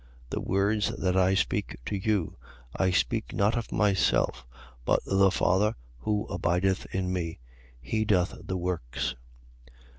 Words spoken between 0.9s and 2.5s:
that I speak to you,